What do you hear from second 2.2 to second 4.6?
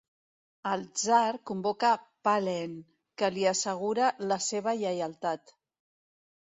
Pahlen, que li assegura la